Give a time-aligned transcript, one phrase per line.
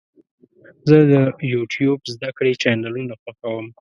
[0.87, 1.13] زه د
[1.53, 3.65] یوټیوب زده کړې چینلونه خوښوم.